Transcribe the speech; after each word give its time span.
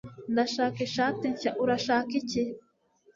Ndashaka 0.33 0.77
ishati 0.87 1.25
nshya. 1.33 1.51
Urashaka 1.63 2.11
iki? 2.21 2.41